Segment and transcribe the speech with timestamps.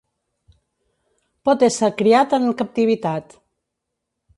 [1.49, 3.41] Pot ésser criat en captivitat.